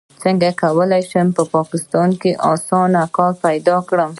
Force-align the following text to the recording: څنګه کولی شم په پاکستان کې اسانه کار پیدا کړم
څنګه 0.23 0.49
کولی 0.61 1.01
شم 1.09 1.27
په 1.37 1.43
پاکستان 1.55 2.09
کې 2.21 2.31
اسانه 2.51 3.03
کار 3.15 3.33
پیدا 3.45 3.77
کړم 3.89 4.09